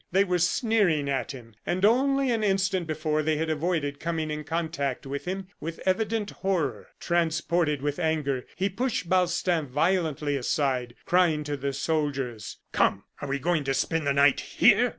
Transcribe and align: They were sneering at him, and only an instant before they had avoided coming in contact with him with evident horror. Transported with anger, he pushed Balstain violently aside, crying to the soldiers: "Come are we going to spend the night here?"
They 0.11 0.23
were 0.23 0.39
sneering 0.39 1.07
at 1.11 1.31
him, 1.31 1.53
and 1.63 1.85
only 1.85 2.31
an 2.31 2.43
instant 2.43 2.87
before 2.87 3.21
they 3.21 3.37
had 3.37 3.51
avoided 3.51 3.99
coming 3.99 4.31
in 4.31 4.43
contact 4.43 5.05
with 5.05 5.25
him 5.25 5.49
with 5.59 5.79
evident 5.85 6.31
horror. 6.31 6.87
Transported 6.99 7.83
with 7.83 7.99
anger, 7.99 8.47
he 8.55 8.67
pushed 8.67 9.07
Balstain 9.07 9.67
violently 9.67 10.35
aside, 10.35 10.95
crying 11.05 11.43
to 11.43 11.55
the 11.55 11.71
soldiers: 11.71 12.57
"Come 12.71 13.03
are 13.21 13.29
we 13.29 13.37
going 13.37 13.63
to 13.65 13.75
spend 13.75 14.07
the 14.07 14.11
night 14.13 14.39
here?" 14.39 14.89